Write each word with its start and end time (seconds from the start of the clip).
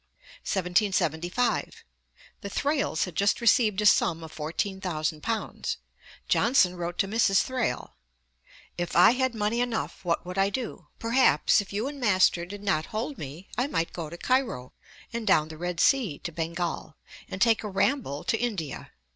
Ante, 0.55 0.87
iv. 0.87 0.95
68. 0.95 1.01
1775. 1.13 1.83
The 2.41 2.49
Thrales 2.49 3.03
had 3.03 3.15
just 3.15 3.39
received 3.39 3.81
a 3.81 3.85
sum 3.85 4.23
of 4.23 4.35
£14,000. 4.35 5.75
Johnson 6.27 6.75
wrote 6.75 6.97
to 6.97 7.07
Mrs. 7.07 7.43
Thrale: 7.43 7.93
'If 8.79 8.95
I 8.95 9.11
had 9.11 9.35
money 9.35 9.61
enough, 9.61 10.03
what 10.03 10.25
would 10.25 10.39
I 10.39 10.49
do? 10.49 10.87
Perhaps, 10.97 11.61
if 11.61 11.71
you 11.71 11.85
and 11.87 11.99
master 11.99 12.47
did 12.47 12.63
not 12.63 12.87
hold 12.87 13.19
me, 13.19 13.47
I 13.59 13.67
might 13.67 13.93
go 13.93 14.09
to 14.09 14.17
Cairo, 14.17 14.73
and 15.13 15.27
down 15.27 15.49
the 15.49 15.55
Red 15.59 15.79
Sea 15.79 16.17
to 16.23 16.31
Bengal, 16.31 16.95
and 17.29 17.39
take 17.39 17.61
a 17.63 17.69
ramble 17.69 18.23
to 18.23 18.37
India. 18.39 18.93